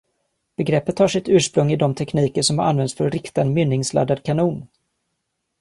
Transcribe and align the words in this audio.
Begreppet 0.61 0.99
har 1.03 1.07
sitt 1.15 1.29
ursprung 1.35 1.71
i 1.73 1.75
de 1.83 1.93
tekniker 1.95 2.41
som 2.41 2.59
används 2.59 2.95
för 2.95 3.07
att 3.07 3.13
rikta 3.13 3.41
en 3.41 3.53
mynningsladdad 3.53 4.23
kanon 4.23 4.67